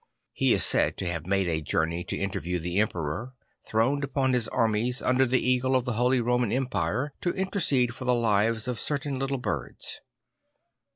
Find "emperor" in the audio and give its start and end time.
2.79-3.35